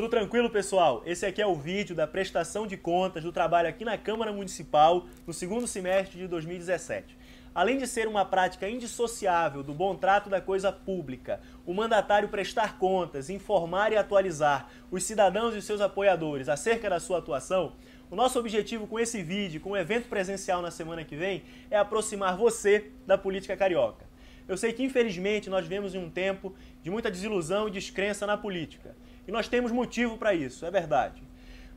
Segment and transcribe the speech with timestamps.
[0.00, 1.02] Tudo tranquilo, pessoal?
[1.04, 5.04] Esse aqui é o vídeo da prestação de contas do trabalho aqui na Câmara Municipal
[5.26, 7.18] no segundo semestre de 2017.
[7.54, 12.78] Além de ser uma prática indissociável do bom trato da coisa pública, o mandatário prestar
[12.78, 17.74] contas, informar e atualizar os cidadãos e seus apoiadores acerca da sua atuação,
[18.10, 21.76] o nosso objetivo com esse vídeo, com o evento presencial na semana que vem, é
[21.76, 24.08] aproximar você da política carioca.
[24.48, 28.38] Eu sei que, infelizmente, nós vivemos em um tempo de muita desilusão e descrença na
[28.38, 28.96] política.
[29.30, 31.22] E nós temos motivo para isso, é verdade.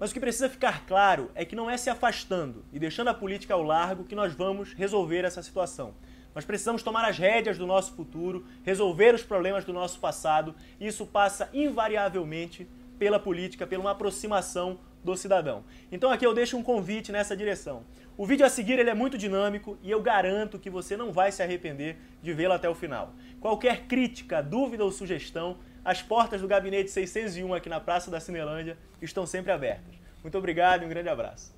[0.00, 3.14] Mas o que precisa ficar claro é que não é se afastando e deixando a
[3.14, 5.94] política ao largo que nós vamos resolver essa situação.
[6.34, 10.88] Nós precisamos tomar as rédeas do nosso futuro, resolver os problemas do nosso passado, e
[10.88, 12.68] isso passa invariavelmente
[12.98, 15.62] pela política, pela uma aproximação do cidadão.
[15.92, 17.84] Então aqui eu deixo um convite nessa direção.
[18.18, 21.30] O vídeo a seguir ele é muito dinâmico e eu garanto que você não vai
[21.30, 23.14] se arrepender de vê-lo até o final.
[23.40, 28.76] Qualquer crítica, dúvida ou sugestão, as portas do gabinete 601 aqui na Praça da Cinelândia
[29.00, 29.94] estão sempre abertas.
[30.20, 31.54] Muito obrigado e um grande abraço.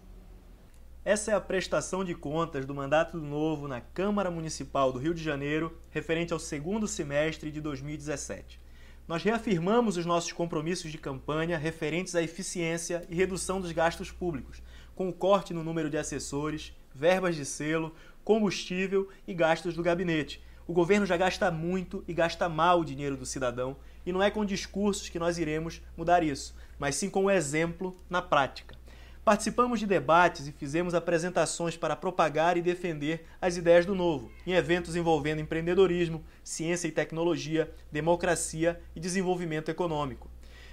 [1.02, 5.14] Essa é a prestação de contas do mandato do novo na Câmara Municipal do Rio
[5.14, 8.60] de Janeiro, referente ao segundo semestre de 2017.
[9.08, 14.62] Nós reafirmamos os nossos compromissos de campanha referentes à eficiência e redução dos gastos públicos,
[14.94, 20.46] com o corte no número de assessores, verbas de selo, combustível e gastos do gabinete.
[20.68, 23.74] O governo já gasta muito e gasta mal o dinheiro do cidadão
[24.04, 27.96] e não é com discursos que nós iremos mudar isso, mas sim com o exemplo
[28.10, 28.76] na prática.
[29.24, 34.52] Participamos de debates e fizemos apresentações para propagar e defender as ideias do novo, em
[34.52, 40.28] eventos envolvendo empreendedorismo, ciência e tecnologia, democracia e desenvolvimento econômico.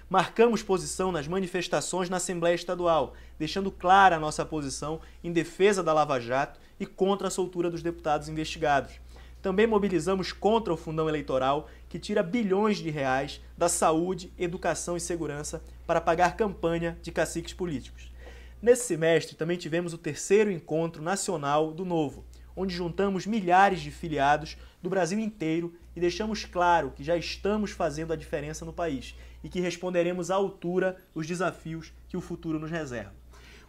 [0.09, 5.93] Marcamos posição nas manifestações na Assembleia Estadual, deixando clara a nossa posição em defesa da
[5.93, 8.99] Lava Jato e contra a soltura dos deputados investigados.
[9.45, 14.99] Também mobilizamos contra o fundão eleitoral que tira bilhões de reais da saúde, educação e
[14.99, 18.11] segurança para pagar campanha de caciques políticos.
[18.59, 24.57] Nesse semestre também tivemos o terceiro encontro nacional do Novo, onde juntamos milhares de filiados
[24.81, 29.13] do Brasil inteiro e deixamos claro que já estamos fazendo a diferença no país
[29.43, 33.13] e que responderemos à altura os desafios que o futuro nos reserva.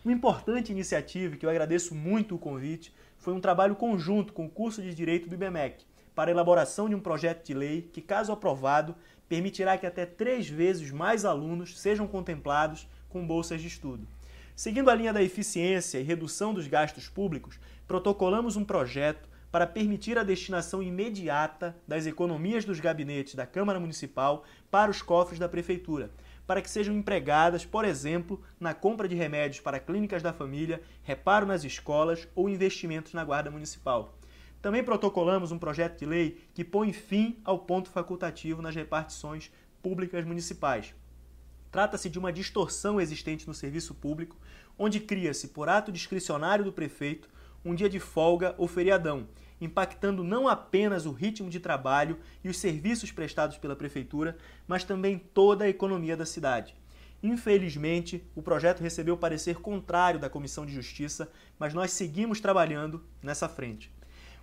[0.06, 4.48] Uma importante iniciativa, que eu agradeço muito o convite, foi um trabalho conjunto com o
[4.48, 5.84] curso de Direito do IBMEC
[6.14, 8.94] para a elaboração de um projeto de lei que, caso aprovado,
[9.28, 14.06] permitirá que até três vezes mais alunos sejam contemplados com bolsas de estudo.
[14.54, 20.16] Seguindo a linha da eficiência e redução dos gastos públicos, protocolamos um projeto para permitir
[20.18, 26.12] a destinação imediata das economias dos gabinetes da Câmara Municipal para os cofres da Prefeitura,
[26.46, 31.44] para que sejam empregadas, por exemplo, na compra de remédios para clínicas da família, reparo
[31.44, 34.16] nas escolas ou investimentos na Guarda Municipal.
[34.62, 39.50] Também protocolamos um projeto de lei que põe fim ao ponto facultativo nas repartições
[39.82, 40.94] públicas municipais.
[41.70, 44.36] Trata-se de uma distorção existente no serviço público,
[44.78, 47.28] onde cria-se, por ato discricionário do prefeito,
[47.64, 49.26] um dia de folga ou feriadão,
[49.60, 54.36] impactando não apenas o ritmo de trabalho e os serviços prestados pela Prefeitura,
[54.66, 56.74] mas também toda a economia da cidade.
[57.22, 63.48] Infelizmente, o projeto recebeu parecer contrário da Comissão de Justiça, mas nós seguimos trabalhando nessa
[63.48, 63.90] frente.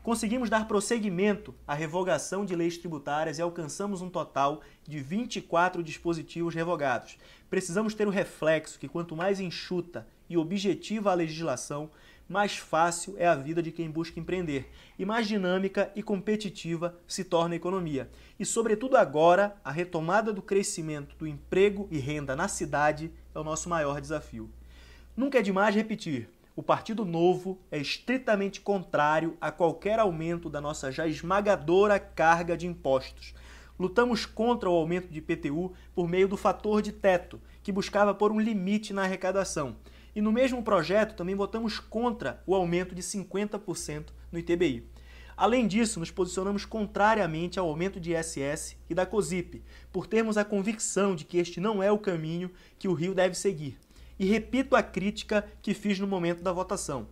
[0.03, 6.53] Conseguimos dar prosseguimento à revogação de leis tributárias e alcançamos um total de 24 dispositivos
[6.53, 7.17] revogados.
[7.49, 11.89] Precisamos ter o reflexo que quanto mais enxuta e objetiva a legislação,
[12.27, 17.23] mais fácil é a vida de quem busca empreender e mais dinâmica e competitiva se
[17.23, 18.09] torna a economia.
[18.39, 23.43] E, sobretudo agora, a retomada do crescimento do emprego e renda na cidade é o
[23.43, 24.49] nosso maior desafio.
[25.15, 30.91] Nunca é demais repetir: o Partido Novo é estritamente contrário a qualquer aumento da nossa
[30.91, 33.33] já esmagadora carga de impostos.
[33.79, 38.31] Lutamos contra o aumento de IPTU por meio do fator de teto, que buscava pôr
[38.31, 39.75] um limite na arrecadação.
[40.15, 44.87] E no mesmo projeto também votamos contra o aumento de 50% no ITBI.
[45.35, 50.45] Além disso, nos posicionamos contrariamente ao aumento de ISS e da COSIP, por termos a
[50.45, 53.77] convicção de que este não é o caminho que o Rio deve seguir.
[54.19, 57.07] E repito a crítica que fiz no momento da votação.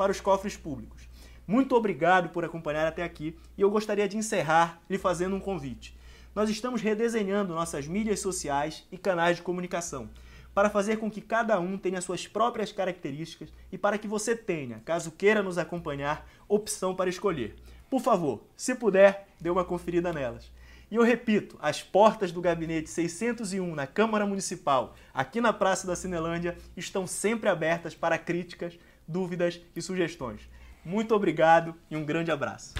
[0.00, 1.08] milhão 237 mil reais para os cofres públicos.
[1.46, 5.94] Muito obrigado por acompanhar até aqui e eu gostaria de encerrar lhe fazendo um convite.
[6.34, 10.08] Nós estamos redesenhando nossas mídias sociais e canais de comunicação
[10.54, 14.80] para fazer com que cada um tenha suas próprias características e para que você tenha,
[14.84, 17.56] caso queira nos acompanhar, opção para escolher.
[17.90, 20.50] Por favor, se puder, dê uma conferida nelas.
[20.90, 25.94] E eu repito, as portas do gabinete 601 na Câmara Municipal, aqui na Praça da
[25.94, 28.76] Cinelândia, estão sempre abertas para críticas,
[29.10, 30.48] dúvidas e sugestões.
[30.84, 32.74] Muito obrigado e um grande abraço.